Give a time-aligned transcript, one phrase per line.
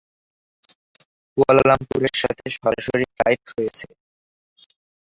[1.33, 3.87] কুয়ালালামপুরের সাথে সরাসরি ফ্লাইট রয়েছে।